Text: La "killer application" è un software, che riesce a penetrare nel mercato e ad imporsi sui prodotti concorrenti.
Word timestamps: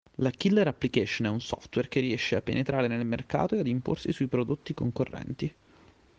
La 0.15 0.31
"killer 0.31 0.65
application" 0.65 1.27
è 1.27 1.29
un 1.29 1.41
software, 1.41 1.87
che 1.87 1.99
riesce 1.99 2.35
a 2.35 2.41
penetrare 2.41 2.87
nel 2.87 3.05
mercato 3.05 3.53
e 3.53 3.59
ad 3.59 3.67
imporsi 3.67 4.11
sui 4.11 4.25
prodotti 4.25 4.73
concorrenti. 4.73 5.55